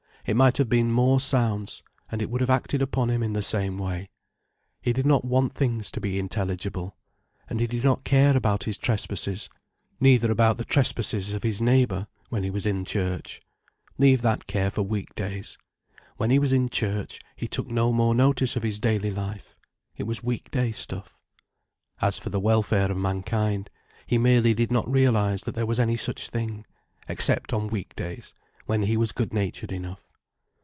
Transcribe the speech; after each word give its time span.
It 0.23 0.35
might 0.35 0.57
have 0.59 0.69
been 0.69 0.91
more 0.91 1.19
sounds, 1.19 1.81
and 2.11 2.21
it 2.21 2.29
would 2.29 2.41
have 2.41 2.49
acted 2.49 2.79
upon 2.79 3.09
him 3.09 3.23
in 3.23 3.33
the 3.33 3.41
same 3.41 3.79
way. 3.79 4.11
He 4.79 4.93
did 4.93 5.05
not 5.05 5.25
want 5.25 5.53
things 5.55 5.89
to 5.91 5.99
be 5.99 6.19
intelligible. 6.19 6.95
And 7.49 7.59
he 7.59 7.65
did 7.65 7.83
not 7.83 8.03
care 8.03 8.37
about 8.37 8.65
his 8.65 8.77
trespasses, 8.77 9.49
neither 9.99 10.31
about 10.31 10.59
the 10.59 10.63
trespasses 10.63 11.33
of 11.33 11.41
his 11.41 11.59
neighbour, 11.59 12.05
when 12.29 12.43
he 12.43 12.51
was 12.51 12.67
in 12.67 12.85
church. 12.85 13.41
Leave 13.97 14.21
that 14.21 14.45
care 14.45 14.69
for 14.69 14.83
weekdays. 14.83 15.57
When 16.17 16.29
he 16.29 16.37
was 16.37 16.53
in 16.53 16.69
church, 16.69 17.19
he 17.35 17.47
took 17.47 17.67
no 17.67 17.91
more 17.91 18.13
notice 18.13 18.55
of 18.55 18.61
his 18.63 18.79
daily 18.79 19.09
life. 19.11 19.57
It 19.97 20.03
was 20.03 20.23
weekday 20.23 20.71
stuff. 20.71 21.17
As 21.99 22.19
for 22.19 22.29
the 22.29 22.39
welfare 22.39 22.91
of 22.91 22.97
mankind—he 22.97 24.17
merely 24.19 24.53
did 24.53 24.71
not 24.71 24.89
realize 24.89 25.41
that 25.41 25.55
there 25.55 25.65
was 25.65 25.79
any 25.79 25.97
such 25.97 26.29
thing: 26.29 26.67
except 27.09 27.51
on 27.53 27.69
weekdays, 27.69 28.35
when 28.67 28.83
he 28.83 28.95
was 28.95 29.13
good 29.13 29.33
natured 29.33 29.71
enough. 29.71 30.09